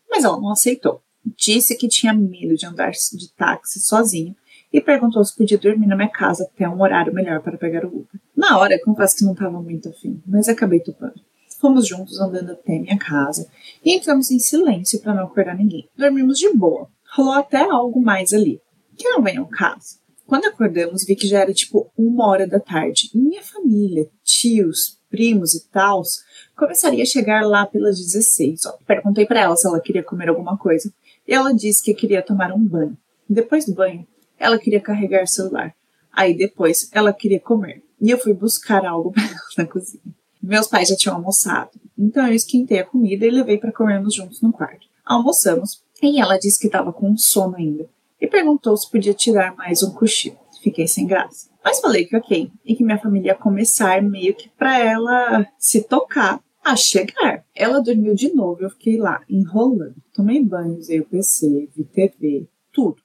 Mas 0.09 0.23
ela 0.23 0.39
não 0.39 0.51
aceitou. 0.51 1.01
Disse 1.35 1.75
que 1.75 1.89
tinha 1.89 2.13
medo 2.13 2.55
de 2.55 2.65
andar 2.65 2.91
de 2.91 3.33
táxi 3.33 3.81
sozinho 3.81 4.33
e 4.73 4.81
perguntou 4.81 5.23
se 5.23 5.37
podia 5.37 5.57
dormir 5.57 5.85
na 5.85 5.95
minha 5.95 6.09
casa 6.09 6.43
até 6.43 6.67
um 6.67 6.81
horário 6.81 7.13
melhor 7.13 7.41
para 7.41 7.57
pegar 7.57 7.85
o 7.85 7.89
Uber. 7.89 8.19
Na 8.35 8.57
hora, 8.57 8.81
confesso 8.83 9.17
que 9.17 9.23
não 9.23 9.33
estava 9.33 9.61
muito 9.61 9.89
afim, 9.89 10.19
mas 10.25 10.49
acabei 10.49 10.79
topando. 10.79 11.21
Fomos 11.61 11.87
juntos 11.87 12.19
andando 12.19 12.51
até 12.51 12.79
minha 12.79 12.97
casa 12.97 13.47
e 13.85 13.95
entramos 13.95 14.31
em 14.31 14.39
silêncio 14.39 14.99
para 14.99 15.13
não 15.13 15.25
acordar 15.25 15.55
ninguém. 15.55 15.87
Dormimos 15.95 16.39
de 16.39 16.51
boa. 16.51 16.89
Rolou 17.15 17.33
até 17.33 17.61
algo 17.61 18.01
mais 18.01 18.33
ali, 18.33 18.59
que 18.97 19.07
não 19.07 19.21
vem 19.21 19.37
ao 19.37 19.45
caso. 19.45 20.01
Quando 20.25 20.45
acordamos, 20.45 21.05
vi 21.05 21.15
que 21.15 21.27
já 21.27 21.41
era 21.41 21.53
tipo 21.53 21.91
uma 21.95 22.27
hora 22.27 22.47
da 22.47 22.59
tarde 22.59 23.11
e 23.13 23.17
minha 23.17 23.43
família, 23.43 24.09
tios, 24.23 24.99
primos 25.09 25.53
e 25.53 25.69
tals, 25.69 26.23
começaria 26.57 27.03
a 27.03 27.05
chegar 27.05 27.45
lá 27.45 27.67
pelas 27.67 27.99
16. 27.99 28.65
Ó. 28.65 28.73
Perguntei 28.87 29.27
para 29.27 29.41
ela 29.41 29.55
se 29.55 29.67
ela 29.67 29.79
queria 29.79 30.01
comer 30.01 30.29
alguma 30.29 30.57
coisa 30.57 30.91
e 31.27 31.33
ela 31.33 31.53
disse 31.53 31.83
que 31.83 31.93
queria 31.93 32.23
tomar 32.23 32.51
um 32.51 32.65
banho. 32.65 32.97
Depois 33.29 33.65
do 33.65 33.73
banho, 33.73 34.07
ela 34.43 34.59
queria 34.59 34.81
carregar 34.81 35.25
celular. 35.25 35.73
Aí 36.11 36.35
depois 36.35 36.89
ela 36.91 37.13
queria 37.13 37.39
comer. 37.39 37.81
E 37.99 38.09
eu 38.09 38.17
fui 38.17 38.33
buscar 38.33 38.85
algo 38.85 39.11
para 39.13 39.23
ela 39.23 39.39
na 39.57 39.65
cozinha. 39.65 40.03
Meus 40.41 40.67
pais 40.67 40.89
já 40.89 40.95
tinham 40.97 41.15
almoçado, 41.15 41.71
então 41.97 42.27
eu 42.27 42.33
esquentei 42.33 42.77
a 42.79 42.85
comida 42.85 43.25
e 43.25 43.31
levei 43.31 43.57
para 43.57 43.71
comermos 43.71 44.13
juntos 44.13 44.41
no 44.41 44.51
quarto. 44.51 44.87
Almoçamos 45.05 45.81
e 46.01 46.19
ela 46.19 46.37
disse 46.37 46.59
que 46.59 46.67
estava 46.67 46.91
com 46.91 47.15
sono 47.15 47.55
ainda 47.55 47.87
e 48.19 48.27
perguntou 48.27 48.75
se 48.75 48.91
podia 48.91 49.13
tirar 49.13 49.55
mais 49.55 49.81
um 49.81 49.91
cochilo. 49.93 50.37
Fiquei 50.61 50.85
sem 50.85 51.07
graça. 51.07 51.49
Mas 51.63 51.79
falei 51.79 52.05
que 52.05 52.15
ok, 52.15 52.51
e 52.65 52.75
que 52.75 52.83
minha 52.83 52.97
família 52.97 53.29
ia 53.29 53.35
começar 53.35 54.01
meio 54.01 54.35
que 54.35 54.49
para 54.49 54.77
ela 54.79 55.47
se 55.57 55.81
tocar 55.81 56.41
a 56.63 56.75
chegar. 56.75 57.45
Ela 57.55 57.81
dormiu 57.81 58.13
de 58.13 58.33
novo, 58.33 58.63
eu 58.63 58.69
fiquei 58.69 58.97
lá, 58.97 59.21
enrolando. 59.29 59.95
Tomei 60.13 60.43
banho, 60.43 60.77
usei 60.77 60.99
o 60.99 61.05
PC, 61.05 61.69
vi 61.75 61.83
TV, 61.85 62.47
tudo. 62.71 63.02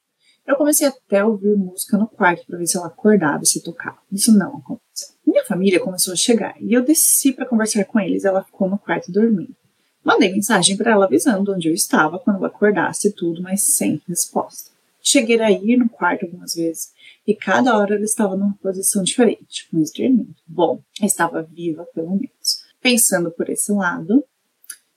Eu 0.48 0.56
comecei 0.56 0.88
até 0.88 1.18
a 1.18 1.26
ouvir 1.26 1.54
música 1.54 1.98
no 1.98 2.08
quarto 2.08 2.46
para 2.46 2.56
ver 2.56 2.66
se 2.66 2.78
ela 2.78 2.86
acordava 2.86 3.44
se 3.44 3.62
tocava. 3.62 3.98
Isso 4.10 4.32
não 4.32 4.56
aconteceu. 4.56 5.14
Minha 5.26 5.44
família 5.44 5.78
começou 5.78 6.14
a 6.14 6.16
chegar 6.16 6.56
e 6.58 6.72
eu 6.72 6.82
desci 6.82 7.34
para 7.34 7.44
conversar 7.44 7.84
com 7.84 8.00
eles. 8.00 8.24
Ela 8.24 8.42
ficou 8.42 8.66
no 8.66 8.78
quarto 8.78 9.12
dormindo. 9.12 9.54
Mandei 10.02 10.32
mensagem 10.32 10.74
para 10.74 10.92
ela 10.92 11.04
avisando 11.04 11.52
onde 11.52 11.68
eu 11.68 11.74
estava 11.74 12.18
quando 12.18 12.38
eu 12.38 12.46
acordasse 12.46 13.08
e 13.08 13.12
tudo, 13.12 13.42
mas 13.42 13.60
sem 13.60 14.00
resposta. 14.08 14.70
Cheguei 15.02 15.38
a 15.38 15.50
ir 15.50 15.76
no 15.76 15.86
quarto 15.86 16.24
algumas 16.24 16.54
vezes 16.54 16.92
e 17.26 17.34
cada 17.34 17.76
hora 17.76 17.96
ela 17.96 18.04
estava 18.04 18.34
numa 18.34 18.56
posição 18.62 19.02
diferente, 19.02 19.68
mas 19.70 19.92
dormindo. 19.92 20.34
Bom, 20.46 20.80
estava 21.02 21.42
viva 21.42 21.86
pelo 21.94 22.12
menos. 22.12 22.64
Pensando 22.80 23.30
por 23.30 23.50
esse 23.50 23.70
lado, 23.70 24.24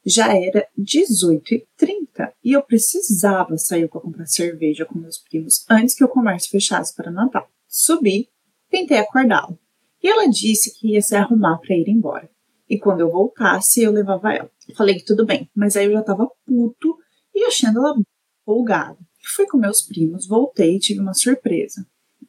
já 0.06 0.36
era 0.36 0.68
18h30 0.78 2.32
e 2.44 2.54
eu 2.54 2.64
precisava 2.64 3.58
sair 3.58 3.88
para 3.88 4.02
comprar 4.02 4.26
cerveja 4.26 4.86
com 4.86 4.98
meus 4.98 5.18
primos 5.18 5.64
antes 5.70 5.96
que 5.96 6.04
o 6.04 6.10
comércio 6.10 6.50
fechasse 6.50 6.96
para 6.96 7.12
Natal. 7.12 7.48
Subi, 7.68 8.30
tentei 8.70 8.98
acordá-la 8.98 9.56
e 10.04 10.08
ela 10.08 10.28
disse 10.28 10.74
que 10.74 10.94
ia 10.94 11.02
se 11.02 11.16
arrumar 11.16 11.58
para 11.60 11.76
ir 11.76 11.88
embora. 11.88 12.30
E 12.70 12.80
quando 12.80 13.02
eu 13.02 13.12
voltasse, 13.12 13.82
eu 13.82 13.92
levava 13.92 14.34
ela. 14.34 14.50
Falei 14.76 14.96
que 14.96 15.06
tudo 15.06 15.26
bem, 15.26 15.50
mas 15.54 15.76
aí 15.76 15.86
eu 15.86 15.92
já 15.92 16.00
estava 16.00 16.30
puto 16.46 16.98
e 17.36 17.44
achando 17.44 17.80
ela 17.80 17.96
folgada. 18.46 18.98
Fui 19.36 19.46
com 19.46 19.58
meus 19.58 19.82
primos, 19.82 20.28
voltei 20.28 20.76
e 20.76 20.80
tive 20.80 21.00
uma 21.00 21.14
surpresa. 21.14 21.86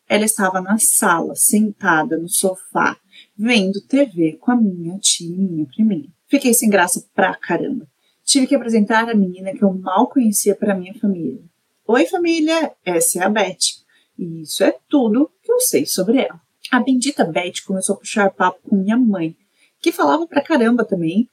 Ela 0.09 0.25
estava 0.25 0.61
na 0.61 0.79
sala, 0.79 1.35
sentada 1.35 2.19
no 2.19 2.29
sofá, 2.29 2.99
vendo 3.37 3.81
TV 3.87 4.37
com 4.41 4.51
a 4.51 4.57
minha 4.57 4.99
tia 4.99 5.35
e 5.35 5.49
minha 5.49 5.67
priminha. 5.67 6.11
Fiquei 6.33 6.55
sem 6.55 6.71
graça 6.71 7.07
pra 7.15 7.35
caramba. 7.35 7.87
Tive 8.25 8.47
que 8.47 8.55
apresentar 8.55 9.07
a 9.07 9.15
menina 9.15 9.53
que 9.53 9.63
eu 9.63 9.71
mal 9.71 10.09
conhecia 10.09 10.55
para 10.55 10.75
minha 10.75 10.95
família. 10.95 11.43
Oi, 11.87 12.07
família, 12.07 12.73
essa 12.87 13.19
é 13.19 13.23
a 13.23 13.29
Beth. 13.29 13.83
E 14.19 14.41
isso 14.41 14.65
é 14.65 14.75
tudo 14.89 15.31
que 15.43 15.53
eu 15.53 15.61
sei 15.61 15.85
sobre 15.85 16.21
ela. 16.21 16.41
A 16.71 16.81
bendita 16.81 17.23
Beth 17.23 17.61
começou 17.67 17.97
a 17.97 17.99
puxar 17.99 18.31
papo 18.31 18.61
com 18.67 18.77
minha 18.77 18.97
mãe, 18.97 19.37
que 19.79 19.93
falava 19.93 20.27
pra 20.27 20.43
caramba 20.43 20.87
também, 20.87 21.29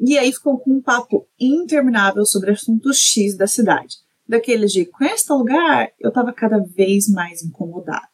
e 0.00 0.16
aí 0.16 0.32
ficou 0.32 0.58
com 0.58 0.76
um 0.76 0.80
papo 0.80 1.28
interminável 1.38 2.24
sobre 2.24 2.52
assuntos 2.52 2.96
X 2.98 3.36
da 3.36 3.46
cidade. 3.46 3.96
Daquele 4.26 4.64
de 4.64 4.86
conhece 4.86 5.26
tal 5.26 5.36
lugar? 5.36 5.90
Eu 6.00 6.10
tava 6.10 6.32
cada 6.32 6.58
vez 6.58 7.06
mais 7.06 7.42
incomodado. 7.42 8.08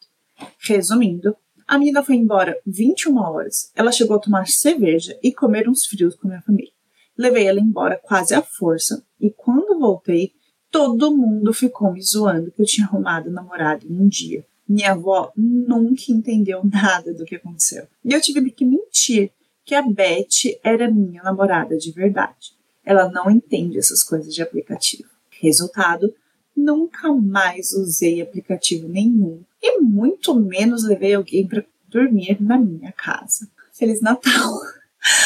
Resumindo, 0.59 1.33
a 1.67 1.79
menina 1.79 2.03
foi 2.03 2.15
embora 2.15 2.59
21 2.65 3.17
horas. 3.17 3.71
Ela 3.75 3.91
chegou 3.91 4.17
a 4.17 4.19
tomar 4.19 4.47
cerveja 4.47 5.17
e 5.23 5.33
comer 5.33 5.67
uns 5.67 5.85
frios 5.85 6.15
com 6.15 6.27
minha 6.27 6.41
família. 6.41 6.71
Levei 7.17 7.47
ela 7.47 7.59
embora 7.59 7.99
quase 8.01 8.35
à 8.35 8.41
força 8.41 9.03
e 9.19 9.31
quando 9.31 9.79
voltei, 9.79 10.33
todo 10.69 11.15
mundo 11.15 11.53
ficou 11.53 11.91
me 11.91 12.01
zoando 12.01 12.51
que 12.51 12.61
eu 12.61 12.65
tinha 12.65 12.85
arrumado 12.85 13.31
namorado 13.31 13.87
em 13.87 13.99
um 13.99 14.07
dia. 14.07 14.45
Minha 14.67 14.91
avó 14.91 15.31
nunca 15.35 16.03
entendeu 16.09 16.61
nada 16.71 17.13
do 17.13 17.25
que 17.25 17.35
aconteceu. 17.35 17.87
E 18.03 18.13
eu 18.13 18.21
tive 18.21 18.51
que 18.51 18.65
mentir 18.65 19.31
que 19.63 19.73
a 19.73 19.81
Beth 19.81 20.59
era 20.63 20.91
minha 20.91 21.23
namorada 21.23 21.77
de 21.77 21.91
verdade. 21.91 22.53
Ela 22.83 23.09
não 23.09 23.31
entende 23.31 23.79
essas 23.79 24.03
coisas 24.03 24.33
de 24.33 24.43
aplicativo. 24.43 25.09
Resultado, 25.41 26.13
nunca 26.55 27.11
mais 27.11 27.71
usei 27.71 28.21
aplicativo 28.21 28.87
nenhum 28.87 29.41
e 29.65 29.79
muito 29.81 30.35
menos 30.35 30.83
levei 30.83 31.15
alguém 31.15 31.47
para 31.47 31.65
dormir 31.87 32.37
na 32.39 32.57
minha 32.57 32.91
casa. 32.91 33.49
Feliz 33.73 33.99
Natal! 33.99 34.51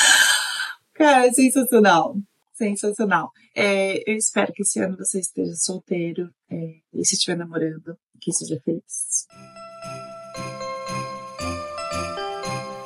Cara, 0.94 1.32
sensacional! 1.34 2.16
Sensacional. 2.54 3.32
É, 3.56 4.10
eu 4.10 4.16
espero 4.16 4.54
que 4.54 4.62
esse 4.64 4.80
ano 4.80 4.98
você 4.98 5.20
esteja 5.20 5.54
solteiro 5.56 6.30
é, 6.50 6.76
e 6.94 7.06
se 7.06 7.16
estiver 7.16 7.38
namorando, 7.38 7.98
que 8.20 8.32
seja 8.32 8.60
feliz. 8.64 9.28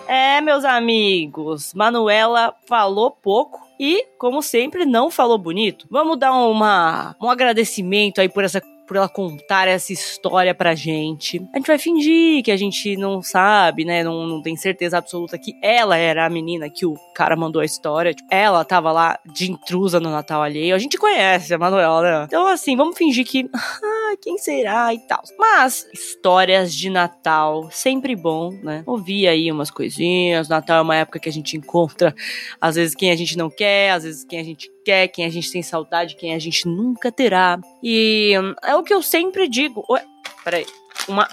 É, 0.07 0.41
meus 0.41 0.63
amigos, 0.63 1.73
Manuela 1.73 2.55
falou 2.67 3.09
pouco 3.09 3.59
e, 3.79 4.05
como 4.17 4.41
sempre, 4.41 4.85
não 4.85 5.09
falou 5.09 5.37
bonito. 5.37 5.87
Vamos 5.89 6.19
dar 6.19 6.33
uma, 6.33 7.15
um 7.21 7.29
agradecimento 7.29 8.21
aí 8.21 8.29
por 8.29 8.43
essa 8.43 8.61
por 8.93 8.97
ela 8.97 9.09
contar 9.09 9.67
essa 9.67 9.91
história 9.91 10.53
pra 10.53 10.75
gente. 10.75 11.43
A 11.51 11.57
gente 11.57 11.65
vai 11.65 11.79
fingir 11.79 12.43
que 12.43 12.51
a 12.51 12.57
gente 12.57 12.95
não 12.95 13.23
sabe, 13.23 13.83
né? 13.83 14.03
Não, 14.03 14.27
não 14.27 14.39
tem 14.39 14.55
certeza 14.55 14.99
absoluta 14.99 15.35
que 15.35 15.55
ela 15.63 15.97
era 15.97 16.27
a 16.27 16.29
menina 16.29 16.69
que 16.69 16.85
o 16.85 16.93
cara 17.15 17.35
mandou 17.35 17.59
a 17.59 17.65
história. 17.65 18.13
Tipo, 18.13 18.29
ela 18.31 18.63
tava 18.63 18.91
lá 18.91 19.17
de 19.25 19.51
intrusa 19.51 19.99
no 19.99 20.11
Natal 20.11 20.43
alheio. 20.43 20.75
A 20.75 20.77
gente 20.77 20.95
conhece 20.95 21.55
a 21.55 21.57
Manuela, 21.57 22.01
né? 22.03 22.25
Então, 22.27 22.45
assim, 22.45 22.77
vamos 22.77 22.95
fingir 22.95 23.25
que. 23.25 23.49
Quem 24.17 24.37
será 24.37 24.93
e 24.93 24.99
tal. 24.99 25.21
Mas, 25.37 25.87
histórias 25.93 26.73
de 26.73 26.89
Natal, 26.89 27.69
sempre 27.71 28.15
bom, 28.15 28.51
né? 28.63 28.83
Ouvir 28.85 29.27
aí 29.27 29.51
umas 29.51 29.71
coisinhas. 29.71 30.49
Natal 30.49 30.79
é 30.79 30.81
uma 30.81 30.95
época 30.95 31.19
que 31.19 31.29
a 31.29 31.31
gente 31.31 31.57
encontra, 31.57 32.13
às 32.59 32.75
vezes, 32.75 32.95
quem 32.95 33.11
a 33.11 33.15
gente 33.15 33.37
não 33.37 33.49
quer, 33.49 33.91
às 33.91 34.03
vezes, 34.03 34.23
quem 34.23 34.39
a 34.39 34.43
gente 34.43 34.71
quer, 34.85 35.07
quem 35.07 35.25
a 35.25 35.29
gente 35.29 35.51
tem 35.51 35.61
saudade, 35.61 36.15
quem 36.15 36.33
a 36.33 36.39
gente 36.39 36.67
nunca 36.67 37.11
terá. 37.11 37.59
E 37.81 38.37
hum, 38.37 38.53
é 38.63 38.75
o 38.75 38.83
que 38.83 38.93
eu 38.93 39.01
sempre 39.01 39.47
digo. 39.47 39.83
Ué, 39.89 40.03
peraí. 40.43 40.65
Uma. 41.07 41.27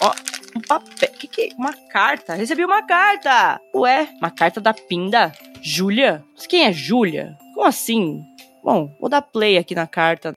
Ó, 0.00 0.12
um 0.56 0.60
papel. 0.60 1.10
Que 1.18 1.26
que 1.26 1.42
é? 1.42 1.48
Uma 1.56 1.72
carta. 1.90 2.34
Recebi 2.34 2.64
uma 2.64 2.82
carta. 2.82 3.60
Ué, 3.74 4.08
uma 4.18 4.30
carta 4.30 4.60
da 4.60 4.72
Pinda. 4.72 5.32
Júlia? 5.62 6.24
Quem 6.48 6.64
é 6.64 6.72
Júlia? 6.72 7.36
Como 7.54 7.66
assim? 7.66 8.22
Bom, 8.62 8.94
vou 9.00 9.08
dar 9.08 9.22
play 9.22 9.58
aqui 9.58 9.74
na 9.74 9.86
carta. 9.86 10.34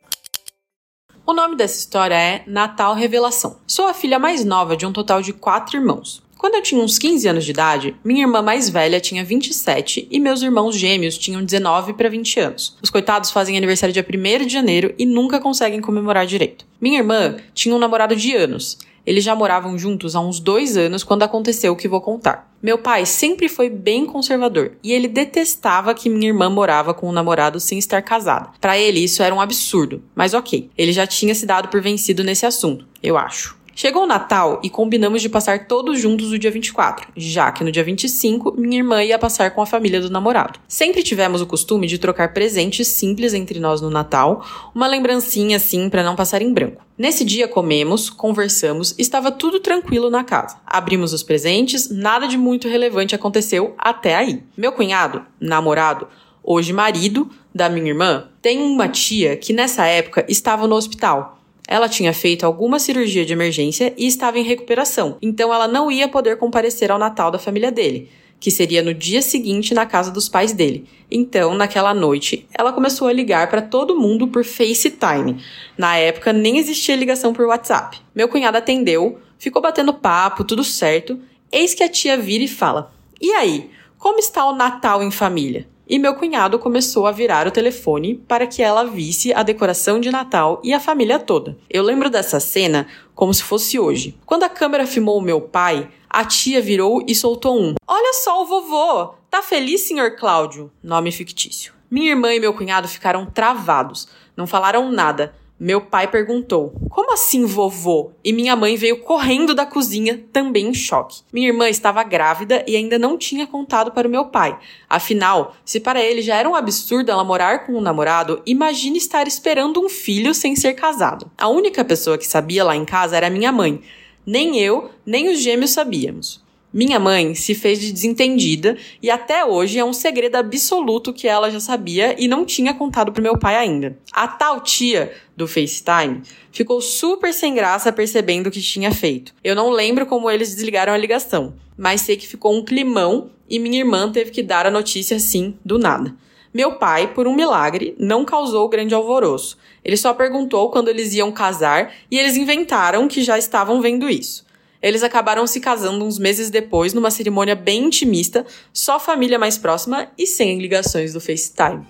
O 1.29 1.33
nome 1.33 1.57
dessa 1.57 1.77
história 1.77 2.15
é 2.15 2.41
Natal 2.47 2.95
Revelação. 2.95 3.57
Sou 3.67 3.85
a 3.85 3.93
filha 3.93 4.17
mais 4.17 4.45
nova 4.45 4.77
de 4.77 4.85
um 4.85 4.93
total 4.93 5.21
de 5.21 5.33
quatro 5.33 5.75
irmãos. 5.75 6.23
Quando 6.37 6.55
eu 6.55 6.63
tinha 6.63 6.81
uns 6.81 6.97
15 6.97 7.27
anos 7.27 7.43
de 7.43 7.51
idade, 7.51 7.93
minha 8.01 8.21
irmã 8.21 8.41
mais 8.41 8.69
velha 8.69 9.01
tinha 9.01 9.25
27 9.25 10.07
e 10.09 10.19
meus 10.21 10.41
irmãos 10.41 10.77
gêmeos 10.77 11.17
tinham 11.17 11.43
19 11.43 11.95
para 11.95 12.07
20 12.07 12.39
anos. 12.39 12.77
Os 12.81 12.89
coitados 12.89 13.29
fazem 13.29 13.57
aniversário 13.57 13.91
dia 13.91 14.07
1 14.09 14.45
de 14.45 14.53
janeiro 14.53 14.95
e 14.97 15.05
nunca 15.05 15.37
conseguem 15.37 15.81
comemorar 15.81 16.25
direito. 16.25 16.65
Minha 16.79 16.99
irmã 16.99 17.35
tinha 17.53 17.75
um 17.75 17.79
namorado 17.79 18.15
de 18.15 18.33
anos. 18.33 18.77
Eles 19.07 19.23
já 19.23 19.33
moravam 19.33 19.79
juntos 19.79 20.17
há 20.17 20.19
uns 20.19 20.37
dois 20.37 20.75
anos 20.75 21.01
quando 21.01 21.23
aconteceu 21.23 21.71
o 21.71 21.77
que 21.77 21.87
vou 21.87 22.01
contar. 22.01 22.51
Meu 22.61 22.77
pai 22.77 23.05
sempre 23.05 23.47
foi 23.47 23.69
bem 23.69 24.05
conservador 24.05 24.73
e 24.83 24.91
ele 24.91 25.07
detestava 25.07 25.93
que 25.93 26.09
minha 26.09 26.27
irmã 26.27 26.49
morava 26.49 26.93
com 26.93 27.07
um 27.07 27.13
namorado 27.13 27.57
sem 27.57 27.79
estar 27.79 28.01
casada. 28.01 28.49
Para 28.59 28.77
ele 28.77 28.99
isso 28.99 29.23
era 29.23 29.33
um 29.33 29.39
absurdo, 29.39 30.03
mas 30.13 30.33
ok, 30.33 30.69
ele 30.77 30.91
já 30.91 31.07
tinha 31.07 31.33
se 31.33 31.45
dado 31.45 31.69
por 31.69 31.81
vencido 31.81 32.21
nesse 32.21 32.45
assunto, 32.45 32.85
eu 33.01 33.17
acho. 33.17 33.56
Chegou 33.79 34.05
o 34.05 34.07
Natal 34.07 34.59
e 34.63 34.71
combinamos 34.71 35.21
de 35.21 35.29
passar 35.29 35.67
todos 35.67 36.01
juntos 36.01 36.31
no 36.31 36.39
dia 36.39 36.49
24, 36.49 37.09
já 37.15 37.51
que 37.51 37.63
no 37.63 37.71
dia 37.71 37.83
25 37.83 38.55
minha 38.57 38.79
irmã 38.79 39.03
ia 39.03 39.19
passar 39.19 39.51
com 39.51 39.61
a 39.61 39.67
família 39.67 40.01
do 40.01 40.09
namorado. 40.09 40.59
Sempre 40.67 41.03
tivemos 41.03 41.41
o 41.41 41.45
costume 41.45 41.85
de 41.85 41.99
trocar 41.99 42.33
presentes 42.33 42.87
simples 42.87 43.35
entre 43.35 43.59
nós 43.59 43.79
no 43.79 43.91
Natal, 43.91 44.43
uma 44.73 44.87
lembrancinha 44.87 45.57
assim 45.57 45.91
para 45.91 46.01
não 46.01 46.15
passar 46.15 46.41
em 46.41 46.51
branco. 46.51 46.83
Nesse 46.97 47.23
dia 47.23 47.47
comemos, 47.47 48.09
conversamos, 48.09 48.95
estava 48.97 49.29
tudo 49.31 49.59
tranquilo 49.59 50.09
na 50.09 50.23
casa. 50.23 50.57
Abrimos 50.65 51.13
os 51.13 51.21
presentes, 51.21 51.87
nada 51.87 52.27
de 52.27 52.35
muito 52.35 52.67
relevante 52.67 53.13
aconteceu 53.13 53.75
até 53.77 54.15
aí. 54.15 54.41
Meu 54.57 54.71
cunhado, 54.71 55.23
namorado, 55.39 56.07
hoje 56.43 56.73
marido 56.73 57.29
da 57.53 57.69
minha 57.69 57.89
irmã, 57.89 58.27
tem 58.41 58.59
uma 58.59 58.87
tia 58.87 59.37
que 59.37 59.53
nessa 59.53 59.85
época 59.85 60.25
estava 60.27 60.65
no 60.65 60.73
hospital 60.73 61.37
Ela 61.67 61.89
tinha 61.89 62.13
feito 62.13 62.45
alguma 62.45 62.79
cirurgia 62.79 63.25
de 63.25 63.33
emergência 63.33 63.93
e 63.97 64.07
estava 64.07 64.39
em 64.39 64.43
recuperação, 64.43 65.17
então 65.21 65.53
ela 65.53 65.67
não 65.67 65.91
ia 65.91 66.07
poder 66.07 66.37
comparecer 66.37 66.89
ao 66.89 66.97
Natal 66.97 67.29
da 67.29 67.37
família 67.37 67.69
dele, 67.69 68.09
que 68.39 68.49
seria 68.49 68.81
no 68.81 68.93
dia 68.93 69.21
seguinte 69.21 69.73
na 69.73 69.85
casa 69.85 70.09
dos 70.09 70.29
pais 70.29 70.53
dele. 70.53 70.87
Então, 71.11 71.53
naquela 71.53 71.93
noite, 71.93 72.47
ela 72.57 72.71
começou 72.71 73.07
a 73.07 73.13
ligar 73.13 73.49
para 73.49 73.61
todo 73.61 73.99
mundo 73.99 74.27
por 74.27 74.45
FaceTime. 74.45 75.43
Na 75.77 75.97
época, 75.97 76.31
nem 76.31 76.57
existia 76.57 76.95
ligação 76.95 77.33
por 77.33 77.45
WhatsApp. 77.45 77.99
Meu 78.15 78.29
cunhado 78.29 78.57
atendeu, 78.57 79.19
ficou 79.37 79.61
batendo 79.61 79.93
papo, 79.93 80.43
tudo 80.43 80.63
certo. 80.63 81.19
Eis 81.51 81.73
que 81.73 81.83
a 81.83 81.89
tia 81.89 82.17
vira 82.17 82.43
e 82.43 82.47
fala: 82.47 82.93
E 83.19 83.31
aí, 83.31 83.69
como 83.97 84.19
está 84.19 84.45
o 84.45 84.55
Natal 84.55 85.03
em 85.03 85.11
família? 85.11 85.67
E 85.89 85.97
meu 85.97 86.15
cunhado 86.15 86.59
começou 86.59 87.07
a 87.07 87.11
virar 87.11 87.47
o 87.47 87.51
telefone 87.51 88.15
para 88.27 88.45
que 88.45 88.61
ela 88.61 88.83
visse 88.83 89.33
a 89.33 89.43
decoração 89.43 89.99
de 89.99 90.11
Natal 90.11 90.61
e 90.63 90.73
a 90.73 90.79
família 90.79 91.17
toda. 91.17 91.57
Eu 91.69 91.83
lembro 91.83 92.09
dessa 92.09 92.39
cena 92.39 92.87
como 93.15 93.33
se 93.33 93.43
fosse 93.43 93.79
hoje. 93.79 94.17
Quando 94.25 94.43
a 94.43 94.49
câmera 94.49 94.85
filmou 94.85 95.17
o 95.17 95.21
meu 95.21 95.41
pai, 95.41 95.89
a 96.09 96.25
tia 96.25 96.61
virou 96.61 97.03
e 97.07 97.15
soltou 97.15 97.59
um: 97.59 97.75
Olha 97.87 98.13
só 98.13 98.41
o 98.41 98.45
vovô! 98.45 99.15
Tá 99.29 99.41
feliz, 99.41 99.81
senhor 99.81 100.15
Cláudio? 100.15 100.71
Nome 100.83 101.11
fictício. 101.11 101.73
Minha 101.89 102.11
irmã 102.11 102.33
e 102.33 102.39
meu 102.39 102.53
cunhado 102.53 102.87
ficaram 102.87 103.25
travados, 103.25 104.07
não 104.35 104.45
falaram 104.45 104.91
nada 104.91 105.33
meu 105.59 105.81
pai 105.81 106.07
perguntou: 106.07 106.73
Como 106.89 107.11
assim, 107.11 107.45
vovô? 107.45 108.11
E 108.23 108.31
minha 108.31 108.55
mãe 108.55 108.75
veio 108.75 108.99
correndo 108.99 109.55
da 109.55 109.65
cozinha, 109.65 110.23
também 110.31 110.67
em 110.67 110.73
choque. 110.73 111.21
Minha 111.33 111.47
irmã 111.47 111.67
estava 111.67 112.03
grávida 112.03 112.63
e 112.67 112.75
ainda 112.75 112.99
não 112.99 113.17
tinha 113.17 113.47
contado 113.47 113.91
para 113.91 114.07
o 114.07 114.11
meu 114.11 114.25
pai. 114.25 114.57
Afinal, 114.87 115.55
se 115.65 115.79
para 115.79 115.99
ele 115.99 116.21
já 116.21 116.35
era 116.35 116.47
um 116.47 116.55
absurdo 116.55 117.09
ela 117.09 117.23
morar 117.23 117.65
com 117.65 117.73
um 117.73 117.81
namorado, 117.81 118.41
imagine 118.45 118.99
estar 118.99 119.27
esperando 119.27 119.83
um 119.83 119.89
filho 119.89 120.33
sem 120.33 120.55
ser 120.55 120.73
casado. 120.73 121.31
A 121.35 121.47
única 121.47 121.83
pessoa 121.83 122.17
que 122.17 122.27
sabia 122.27 122.63
lá 122.63 122.75
em 122.75 122.85
casa 122.85 123.17
era 123.17 123.29
minha 123.29 123.51
mãe. 123.51 123.81
Nem 124.25 124.59
eu, 124.59 124.91
nem 125.05 125.29
os 125.29 125.39
gêmeos 125.39 125.71
sabíamos. 125.71 126.45
Minha 126.73 126.99
mãe 126.99 127.33
se 127.33 127.55
fez 127.55 127.79
de 127.79 127.93
desentendida 127.93 128.77
e 129.01 129.09
até 129.09 129.45
hoje 129.45 129.79
é 129.79 129.85
um 129.85 129.93
segredo 129.93 130.35
absoluto 130.35 131.13
que 131.13 131.25
ela 131.25 131.49
já 131.49 131.61
sabia 131.61 132.13
e 132.21 132.27
não 132.27 132.45
tinha 132.45 132.73
contado 132.73 133.11
pro 133.11 133.23
meu 133.23 133.37
pai 133.37 133.55
ainda. 133.55 133.97
A 134.11 134.27
tal 134.27 134.59
tia 134.59 135.13
do 135.35 135.47
FaceTime 135.47 136.21
ficou 136.51 136.81
super 136.81 137.33
sem 137.33 137.55
graça 137.55 137.91
percebendo 137.93 138.47
o 138.47 138.51
que 138.51 138.59
tinha 138.61 138.91
feito. 138.91 139.33
Eu 139.41 139.55
não 139.55 139.69
lembro 139.69 140.05
como 140.05 140.29
eles 140.29 140.53
desligaram 140.53 140.91
a 140.91 140.97
ligação, 140.97 141.53
mas 141.77 142.01
sei 142.01 142.17
que 142.17 142.27
ficou 142.27 142.53
um 142.53 142.65
climão 142.65 143.31
e 143.49 143.59
minha 143.59 143.79
irmã 143.79 144.11
teve 144.11 144.31
que 144.31 144.43
dar 144.43 144.65
a 144.65 144.71
notícia 144.71 145.15
assim, 145.15 145.57
do 145.63 145.79
nada. 145.79 146.13
Meu 146.53 146.73
pai, 146.75 147.13
por 147.13 147.27
um 147.27 147.35
milagre, 147.35 147.95
não 147.97 148.25
causou 148.25 148.67
grande 148.67 148.93
alvoroço. 148.93 149.57
Ele 149.85 149.95
só 149.95 150.13
perguntou 150.13 150.69
quando 150.69 150.89
eles 150.89 151.13
iam 151.13 151.31
casar 151.31 151.93
e 152.09 152.19
eles 152.19 152.35
inventaram 152.35 153.07
que 153.07 153.21
já 153.21 153.37
estavam 153.37 153.79
vendo 153.79 154.09
isso. 154.09 154.46
Eles 154.81 155.03
acabaram 155.03 155.47
se 155.47 155.59
casando 155.59 156.05
uns 156.05 156.19
meses 156.19 156.49
depois, 156.49 156.93
numa 156.93 157.11
cerimônia 157.11 157.55
bem 157.55 157.85
intimista, 157.85 158.45
só 158.71 158.99
família 158.99 159.39
mais 159.39 159.57
próxima 159.57 160.11
e 160.17 160.27
sem 160.27 160.59
ligações 160.59 161.13
do 161.13 161.19
FaceTime. 161.19 161.85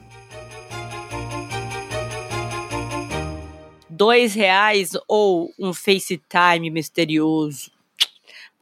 Dois 3.89 4.35
reais 4.35 4.91
ou 5.07 5.51
um 5.57 5.73
FaceTime 5.73 6.69
misterioso? 6.69 7.71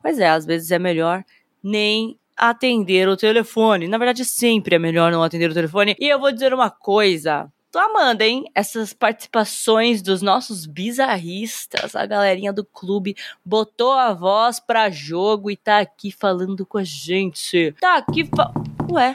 Pois 0.01 0.19
é, 0.19 0.29
às 0.29 0.45
vezes 0.45 0.71
é 0.71 0.79
melhor 0.79 1.23
nem 1.61 2.17
atender 2.37 3.07
o 3.07 3.17
telefone. 3.17 3.87
Na 3.87 3.97
verdade, 3.97 4.23
sempre 4.23 4.75
é 4.75 4.79
melhor 4.79 5.11
não 5.11 5.23
atender 5.23 5.49
o 5.49 5.53
telefone. 5.53 5.95
E 5.99 6.07
eu 6.07 6.19
vou 6.19 6.31
dizer 6.31 6.53
uma 6.53 6.69
coisa: 6.69 7.51
Tô 7.75 7.79
amando, 7.79 8.23
hein? 8.23 8.49
Essas 8.55 8.93
participações 8.93 10.01
dos 10.01 10.21
nossos 10.21 10.65
bizarristas. 10.65 11.93
A 11.93 12.05
galerinha 12.05 12.53
do 12.53 12.63
clube 12.63 13.17
botou 13.43 13.91
a 13.91 14.13
voz 14.13 14.61
pra 14.61 14.89
jogo 14.89 15.51
e 15.51 15.57
tá 15.57 15.79
aqui 15.79 16.09
falando 16.09 16.65
com 16.65 16.77
a 16.77 16.85
gente. 16.85 17.75
Tá 17.81 17.97
aqui 17.97 18.29
fa... 18.33 18.53
Ué, 18.89 19.13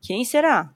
quem 0.00 0.24
será? 0.24 0.70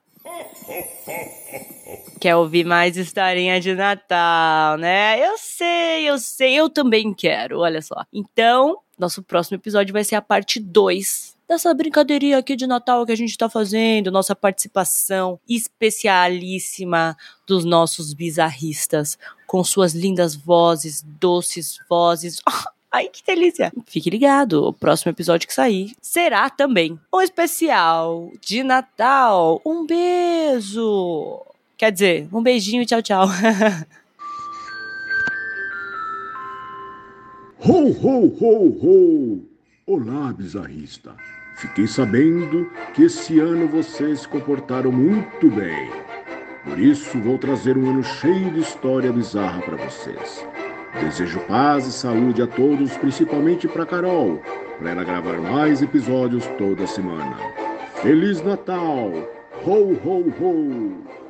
Quer 2.21 2.37
ouvir 2.37 2.67
mais 2.67 2.99
historinha 2.99 3.59
de 3.59 3.75
Natal, 3.75 4.77
né? 4.77 5.27
Eu 5.27 5.39
sei, 5.39 6.07
eu 6.07 6.19
sei, 6.19 6.53
eu 6.53 6.69
também 6.69 7.15
quero, 7.15 7.61
olha 7.61 7.81
só. 7.81 8.05
Então, 8.13 8.79
nosso 8.99 9.23
próximo 9.23 9.57
episódio 9.57 9.95
vai 9.95 10.05
ser 10.05 10.17
a 10.17 10.21
parte 10.21 10.61
2 10.61 11.34
dessa 11.49 11.73
brincadeirinha 11.75 12.39
aqui 12.39 12.57
de 12.57 12.67
Natal 12.67 13.05
que 13.07 13.13
a 13.13 13.17
gente 13.17 13.31
está 13.31 13.49
fazendo, 13.49 14.11
nossa 14.11 14.35
participação 14.35 15.39
especialíssima 15.49 17.17
dos 17.47 17.65
nossos 17.65 18.13
bizarristas, 18.15 19.19
com 19.47 19.63
suas 19.63 19.95
lindas 19.95 20.35
vozes, 20.35 21.03
doces 21.21 21.79
vozes. 21.89 22.41
Ai, 22.91 23.09
que 23.09 23.25
delícia! 23.27 23.73
Fique 23.87 24.09
ligado, 24.09 24.69
o 24.69 24.73
próximo 24.73 25.11
episódio 25.11 25.49
que 25.49 25.55
sair 25.55 25.97
será 26.01 26.49
também 26.49 26.97
um 27.13 27.21
especial 27.21 28.31
de 28.41 28.63
Natal. 28.63 29.61
Um 29.67 29.85
beijo! 29.85 31.41
Quer 31.77 31.91
dizer, 31.91 32.29
um 32.33 32.41
beijinho, 32.41 32.87
tchau, 32.87 33.03
tchau. 33.03 33.27
ho, 37.59 37.91
ho, 37.91 38.27
ho, 38.41 38.69
ho! 38.81 39.55
Olá, 39.87 40.33
bizarrista! 40.33 41.17
Fiquei 41.55 41.87
sabendo 41.87 42.71
que 42.93 43.05
esse 43.05 43.39
ano 43.39 43.69
vocês 43.69 44.21
se 44.21 44.29
comportaram 44.29 44.91
muito 44.91 45.49
bem. 45.49 45.91
Por 46.65 46.79
isso, 46.79 47.19
vou 47.21 47.39
trazer 47.39 47.77
um 47.77 47.91
ano 47.91 48.03
cheio 48.03 48.51
de 48.51 48.61
história 48.61 49.13
bizarra 49.13 49.61
para 49.63 49.77
vocês. 49.77 50.47
Desejo 51.01 51.41
paz 51.41 51.87
e 51.87 51.93
saúde 51.93 52.43
a 52.43 52.47
todos, 52.47 52.97
principalmente 52.97 53.69
para 53.69 53.87
Carol, 53.87 54.43
para 54.79 54.91
ela 54.91 55.05
gravar 55.05 55.41
mais 55.41 55.83
episódios 55.83 56.47
toda 56.59 56.87
semana. 56.87 57.37
Feliz 58.03 58.43
Natal! 58.43 59.13
Ho, 59.65 59.93
ho, 60.05 60.35
ho! 60.41 61.24